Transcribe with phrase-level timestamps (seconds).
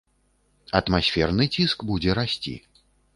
[0.79, 2.55] Атмасферны ціск будзе расці.